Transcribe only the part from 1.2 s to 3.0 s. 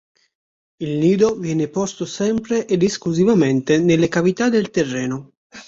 viene posto sempre ed